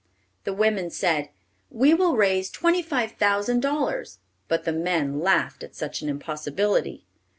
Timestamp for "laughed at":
5.19-5.75